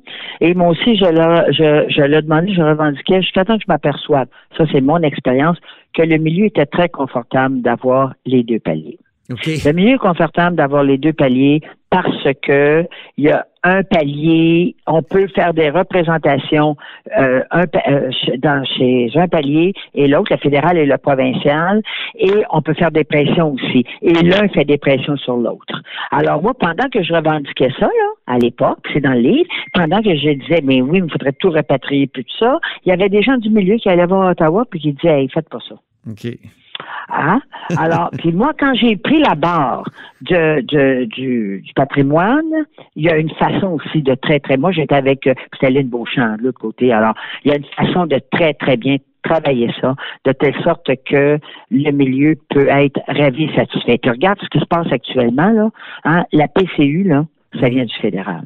[0.41, 3.73] Et moi aussi, je l'ai, je, je l'ai demandé, je revendiquais jusqu'à temps que je
[3.73, 4.29] m'aperçoive.
[4.57, 5.57] Ça, c'est mon expérience,
[5.95, 8.99] que le milieu était très confortable d'avoir les deux paliers.
[9.31, 12.85] Le milieu confortable d'avoir les deux paliers parce que
[13.17, 16.77] il y a un palier, on peut faire des représentations
[17.19, 21.83] euh, un, euh, dans, chez un palier et l'autre, le fédéral et le provincial,
[22.19, 23.85] et on peut faire des pressions aussi.
[24.03, 25.83] Et l'un fait des pressions sur l'autre.
[26.11, 30.01] Alors moi, pendant que je revendiquais ça, là, à l'époque, c'est dans le livre, pendant
[30.01, 33.09] que je disais, mais oui, il faudrait tout repatrier, plus de ça, il y avait
[33.09, 35.75] des gens du milieu qui allaient voir Ottawa puis qui disaient, hey, faites pas ça.
[36.09, 36.27] OK.
[37.09, 37.41] Hein?
[37.77, 39.89] Alors, puis moi, quand j'ai pris la barre
[40.23, 42.65] de, de du, du, patrimoine,
[42.97, 44.57] il y a une façon aussi de très, très.
[44.57, 46.93] Moi, j'étais avec euh, Céline Beauchamp de l'autre côté.
[46.93, 47.15] Alors,
[47.45, 51.39] il y a une façon de très, très bien travailler ça, de telle sorte que
[51.71, 53.99] le milieu peut être ravi, satisfait.
[53.99, 55.69] Tu regardes ce qui se passe actuellement, là.
[56.05, 56.25] Hein?
[56.33, 57.27] La PCU, là,
[57.61, 58.45] ça vient du fédéral.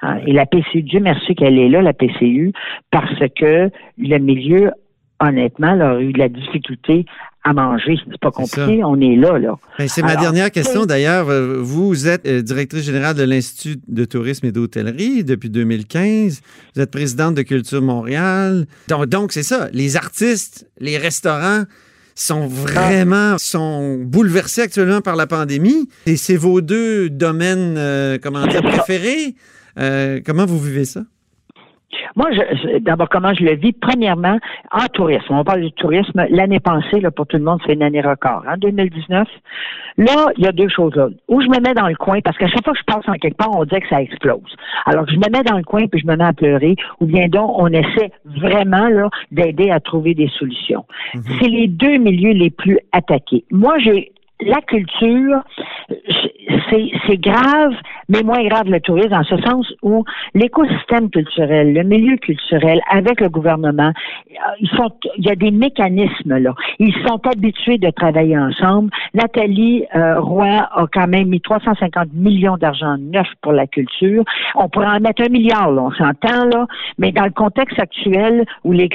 [0.00, 0.18] Hein?
[0.26, 2.52] Et la PCU, Dieu merci qu'elle est là, la PCU,
[2.90, 4.70] parce que le milieu
[5.22, 7.06] honnêtement, a eu de la difficulté
[7.44, 7.96] à manger.
[8.08, 9.56] C'est pas compliqué, on est là, là.
[9.78, 11.28] Ben, c'est ma dernière question d'ailleurs.
[11.28, 16.40] Euh, vous êtes euh, directrice générale de l'Institut de tourisme et d'hôtellerie depuis 2015.
[16.74, 18.66] Vous êtes présidente de Culture Montréal.
[19.06, 19.68] Donc, c'est ça.
[19.72, 21.64] Les artistes, les restaurants
[22.14, 25.88] sont vraiment sont bouleversés actuellement par la pandémie.
[26.06, 29.34] Et c'est vos deux domaines, euh, comment dire, préférés.
[30.24, 31.02] comment vous vivez ça?
[32.16, 33.72] Moi, je, d'abord, comment je le vis?
[33.72, 34.38] Premièrement,
[34.70, 35.34] en tourisme.
[35.34, 36.24] On parle du tourisme.
[36.30, 38.44] L'année passée, là, pour tout le monde, c'est une année record.
[38.48, 39.28] En 2019,
[39.98, 41.08] là, il y a deux choses là.
[41.28, 43.14] Où je me mets dans le coin, parce qu'à chaque fois que je passe en
[43.14, 44.56] quelque part, on dit que ça explose.
[44.86, 47.28] Alors, je me mets dans le coin puis je me mets à pleurer, ou bien
[47.28, 50.84] donc, on essaie vraiment là d'aider à trouver des solutions.
[51.14, 51.22] Mhm.
[51.40, 53.44] C'est les deux milieux les plus attaqués.
[53.50, 54.12] Moi, j'ai
[54.44, 55.42] la culture,
[57.06, 57.74] c'est grave,
[58.08, 63.20] mais moins grave le tourisme, dans ce sens où l'écosystème culturel, le milieu culturel, avec
[63.20, 63.92] le gouvernement,
[64.30, 66.54] euh, ils sont, il y a des mécanismes là.
[66.78, 68.90] Ils sont habitués de travailler ensemble.
[69.14, 74.24] Nathalie euh, Roy a quand même mis 350 millions d'argent neuf pour la culture.
[74.54, 76.66] On pourrait en mettre un milliard, là, on s'entend là,
[76.98, 78.88] mais dans le contexte actuel où les,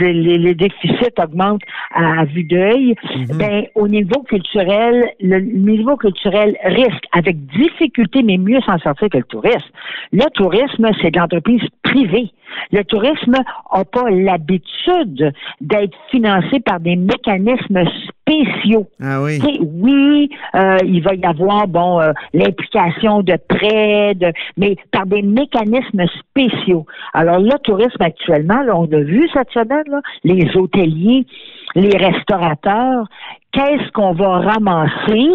[0.00, 1.62] les, les, déficits augmentent
[1.94, 3.38] à, vue d'œil, mm-hmm.
[3.38, 9.18] ben au niveau culturel, le niveau culturel risque avec difficulté, mais mieux s'en sortir que
[9.18, 9.70] le tourisme.
[10.12, 12.30] Le tourisme, c'est de l'entreprise privée.
[12.72, 18.86] Le tourisme n'a pas l'habitude d'être financé par des mécanismes spéciaux.
[19.00, 19.38] Ah oui.
[19.60, 24.14] oui, euh, il va y avoir bon euh, l'implication de prêts,
[24.56, 26.86] mais par des mécanismes spéciaux.
[27.14, 31.26] Alors le tourisme actuellement, là, on a vu cette semaine, là, les hôteliers,
[31.74, 33.06] les restaurateurs,
[33.52, 35.28] qu'est-ce qu'on va ramasser?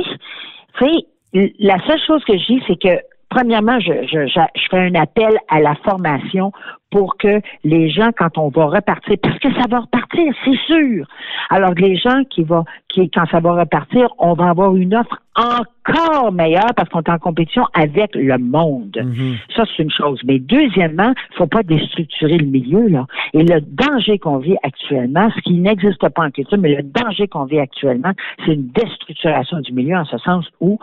[1.60, 3.02] La seule chose que je dis, c'est que
[3.34, 6.52] premièrement, je, je, je, fais un appel à la formation
[6.92, 11.08] pour que les gens, quand on va repartir, parce que ça va repartir, c'est sûr.
[11.50, 15.18] Alors les gens qui vont, qui, quand ça va repartir, on va avoir une offre
[15.36, 18.96] encore meilleure parce qu'on est en compétition avec le monde.
[19.04, 19.38] Mhm.
[19.56, 20.20] Ça, c'est une chose.
[20.26, 23.08] Mais deuxièmement, il faut pas déstructurer le milieu, là.
[23.34, 27.28] Et le danger qu'on vit actuellement, ce qui n'existe pas en culture, mais le danger
[27.28, 28.12] qu'on vit actuellement,
[28.46, 30.78] c'est une déstructuration du milieu en ce sens où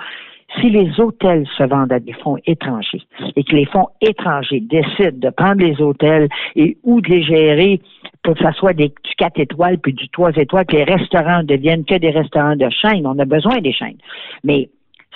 [0.59, 3.03] si les hôtels se vendent à des fonds étrangers
[3.37, 7.81] et que les fonds étrangers décident de prendre les hôtels et ou de les gérer
[8.23, 11.43] pour que ça soit des, du 4 étoiles puis du 3 étoiles, que les restaurants
[11.43, 13.99] deviennent que des restaurants de chaîne, on a besoin des chaînes.
[14.45, 14.69] Mais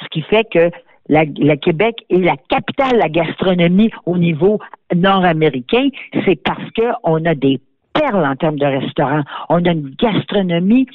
[0.02, 0.70] ce qui fait que
[1.08, 4.58] la, le Québec est la capitale de la gastronomie au niveau
[4.94, 5.88] nord-américain,
[6.24, 7.60] c'est parce qu'on a des
[7.92, 9.22] perles en termes de restaurants.
[9.48, 10.86] On a une gastronomie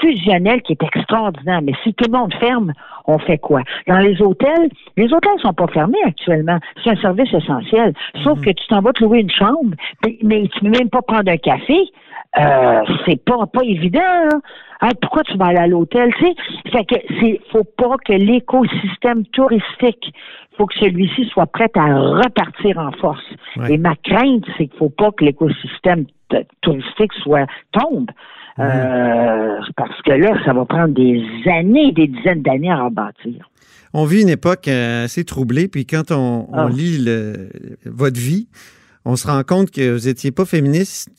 [0.00, 1.60] fusionnelle qui est extraordinaire.
[1.62, 2.72] Mais si tout le monde ferme,
[3.06, 3.62] on fait quoi?
[3.86, 6.58] Dans les hôtels, les hôtels sont pas fermés actuellement.
[6.82, 7.94] C'est un service essentiel.
[8.22, 8.44] Sauf mhm.
[8.44, 9.74] que tu t'en vas te louer une chambre,
[10.22, 11.78] mais tu ne peux même pas prendre un café.
[12.38, 14.00] Euh, c'est pas pas évident.
[14.82, 14.90] Hein?
[15.02, 16.14] pourquoi tu vas aller à l'hôtel?
[16.14, 16.34] Tu sais,
[16.70, 20.14] fait que c'est faut pas que l'écosystème touristique
[20.56, 23.24] faut que celui-ci soit prêt à repartir en force.
[23.68, 26.04] Et ma crainte, c'est qu'il faut pas que l'écosystème
[26.60, 28.10] touristique soit tombe.
[28.60, 33.50] Euh, parce que là, ça va prendre des années, des dizaines d'années à rebâtir.
[33.92, 36.68] On vit une époque euh, assez troublée, puis quand on, ah.
[36.70, 37.08] lit
[37.86, 38.48] votre vie,
[39.04, 41.10] on se rend compte que vous n'étiez pas féministe,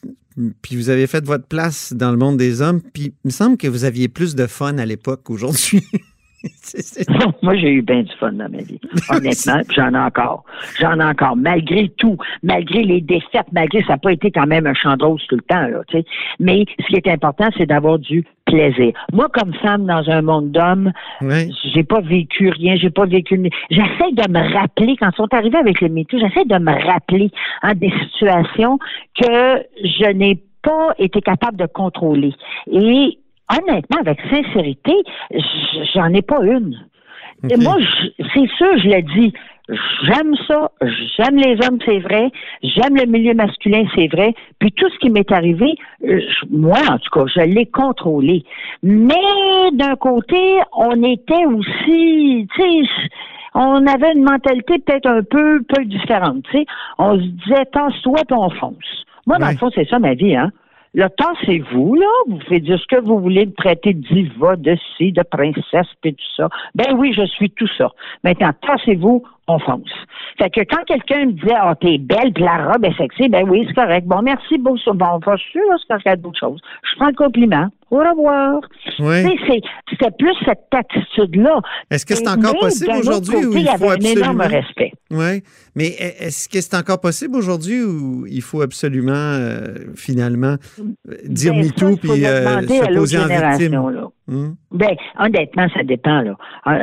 [0.62, 3.58] puis vous avez fait votre place dans le monde des hommes, puis il me semble
[3.58, 5.84] que vous aviez plus de fun à l'époque qu'aujourd'hui.
[7.42, 8.80] Moi, j'ai eu bien du fun dans ma vie.
[9.10, 10.44] Honnêtement, j'en ai encore.
[10.80, 11.36] J'en ai encore.
[11.36, 15.04] Malgré tout, malgré les défaites, malgré ça n'a pas été quand même un champ de
[15.04, 16.06] rose tout le temps, là, tu sais.
[16.40, 18.94] Mais ce qui est important, c'est d'avoir du plaisir.
[19.14, 20.92] Moi, comme femme dans un monde d'hommes,
[21.74, 23.40] j'ai pas vécu rien, j'ai pas vécu.
[23.70, 27.32] J'essaie de me rappeler, quand ils sont arrivés avec le MeToo, j'essaie de me rappeler
[27.62, 28.80] hein, des situations
[29.20, 32.34] que je n'ai pas été capable de contrôler.
[32.72, 33.18] Et
[33.52, 34.94] honnêtement, avec sincérité,
[35.94, 36.78] j'en ai pas une.
[37.50, 37.76] Et moi,
[38.18, 39.34] c'est sûr, je l'ai dit,
[40.04, 40.72] j'aime ça,
[41.18, 42.30] j'aime les hommes, c'est vrai,
[42.62, 45.76] j'aime le milieu masculin, c'est vrai, puis tout ce qui m'est arrivé,
[46.08, 48.44] euh, moi, en tout cas, je l'ai contrôlé.
[48.84, 52.90] Mais d'un côté, on était aussi, tu sais,
[53.56, 56.66] on avait une mentalité peut-être un peu, peu différente, tu sais.
[57.00, 59.06] On se disait, tasse-toi, puis on fonce.
[59.26, 60.52] Moi, dans le fond, c'est ça ma vie, hein.
[60.94, 62.08] Le temps, c'est vous, là.
[62.28, 66.14] Vous faites dire ce que vous voulez, de traiter diva, de ci, de princesse, puis
[66.14, 66.50] tout ça.
[66.76, 67.90] Ben oui, je suis tout ça.
[68.26, 69.90] Maintenant, tassez-vous, on fonce.
[70.38, 73.50] Fait que quand quelqu'un me disait, oh, t'es belle, puis la robe est sexy, ben
[73.50, 74.06] oui, c'est correct.
[74.06, 76.60] Bon, merci, bon, bon, pas sûr, c'est parce qu'il y a d'autres choses.
[76.84, 77.68] Je prends le compliment.
[77.92, 78.62] Au revoir.
[79.00, 79.38] Oui.
[79.90, 81.60] C'était plus cette attitude-là.
[81.90, 84.94] Est-ce que c'est encore possible aujourd'hui ou il faut avait un énorme respect.
[85.12, 85.44] Oui.
[85.76, 90.56] Mais est-ce que c'est encore possible aujourd'hui ou il faut absolument, euh, finalement,
[91.26, 93.74] dire ben, MeToo puis euh, se poser en victime?
[93.74, 94.08] Là.
[94.32, 94.54] Hmm?
[94.72, 96.22] Ben, honnêtement, ça dépend.
[96.22, 96.38] Là.
[96.64, 96.80] Ah,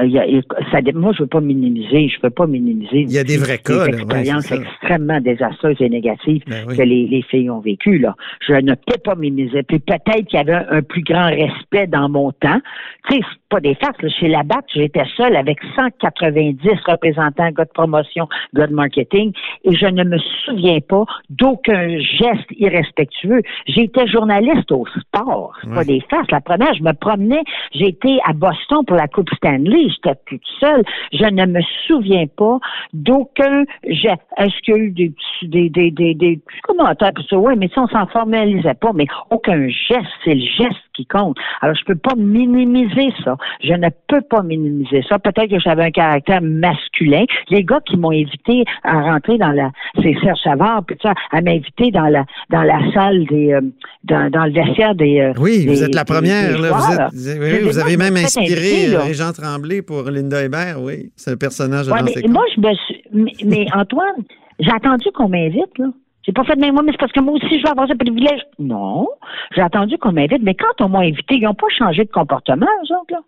[0.71, 2.09] ça, moi, je ne veux pas minimiser.
[2.09, 3.01] Je peux pas minimiser.
[3.01, 3.87] Il y a des vrais cas.
[3.87, 8.01] Des expériences extrêmement désastreuses et négatives ben que les, les, filles ont vécues.
[8.01, 8.15] Là.
[8.47, 9.63] Je ne peux pas minimiser.
[9.63, 12.61] Puis peut-être qu'il y avait un, plus grand respect dans mon temps.
[13.09, 13.97] Tu sais, pas des farces.
[14.19, 19.33] Chez la BAT, j'étais seule avec 190 représentants, gars de promotion, gars de marketing,
[19.65, 23.43] et je ne me souviens pas d'aucun geste irrespectueux.
[23.67, 25.57] J'étais journaliste au sport.
[25.75, 26.31] Pas des farces.
[26.31, 27.43] La première, je me promenais
[27.75, 29.89] été à Boston pour la Coupe Stanley.
[29.89, 30.85] J'étais toute seule.
[31.13, 32.59] Je ne me souviens pas
[32.93, 37.39] d'aucun Est-ce qu'il y a eu des, des, des, des, des commentaires pour ça?
[37.39, 38.93] Oui, mais ça, on s'en formalisait pas.
[38.95, 40.07] Mais aucun geste.
[40.25, 41.37] C'est le geste qui compte.
[41.61, 43.37] Alors, je peux pas minimiser ça.
[43.63, 45.19] Je ne peux pas minimiser ça.
[45.19, 47.25] Peut-être que j'avais un caractère masculin.
[47.51, 49.71] Les gars qui m'ont invité à rentrer dans la,
[50.03, 53.61] c'est Serge Savard, puis ça, à m'inviter dans la, dans la salle des, euh,
[54.05, 55.21] dans, dans, le vestiaire des.
[55.21, 56.59] Euh, oui, vous êtes la première.
[56.59, 60.83] là, vous, êtes, oui, vous avez même inspiré euh, Régent Tremblay pour Linda Hébert.
[60.83, 64.25] Oui, c'est le personnage ouais, mais Moi, je me suis, mais, mais Antoine,
[64.59, 65.87] j'ai attendu qu'on m'invite là.
[66.29, 67.95] J'ai pas fait de même, mais c'est parce que moi aussi, je vais avoir ce
[67.95, 68.43] privilège.
[68.59, 69.09] Non.
[69.57, 72.67] J'ai attendu qu'on m'invite, mais quand on m'a invité, ils n'ont pas changé de comportement,
[72.67, 73.21] eux autres, là.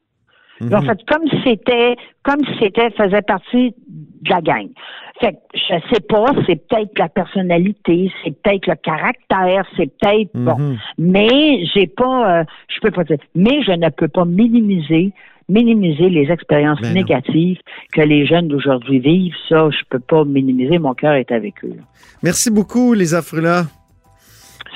[0.60, 0.86] Ils ont mhm.
[0.88, 4.68] fait comme si c'était, comme si c'était, faisait partie de la gang.
[5.18, 10.28] Fait que, je sais pas, c'est peut-être la personnalité, c'est peut-être le caractère, c'est peut-être,
[10.34, 10.58] bon.
[10.58, 10.78] Mhm.
[10.98, 15.14] Mais j'ai pas, euh, je peux pas dire, mais je ne peux pas minimiser
[15.50, 17.58] minimiser les expériences Ben négatives
[17.92, 19.34] que les jeunes d'aujourd'hui vivent.
[19.48, 20.78] Ça, je peux pas minimiser.
[20.78, 21.74] Mon cœur est avec eux.
[22.22, 23.66] Merci beaucoup, Lisa Frula.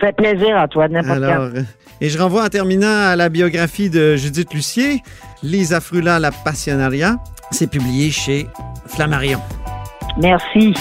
[0.01, 1.59] Ça fait plaisir, Antoine, n'importe Alors, quand.
[1.59, 1.63] euh,
[2.01, 5.01] et je renvoie en terminant à la biographie de Judith Lucier,
[5.43, 7.17] Lisa Frula, La Passionaria.
[7.53, 8.47] C'est publié chez
[8.89, 9.39] Flammarion.
[10.21, 10.75] Merci.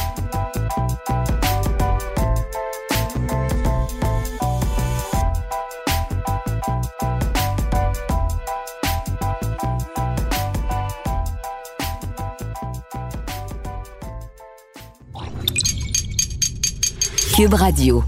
[17.51, 18.06] Radio.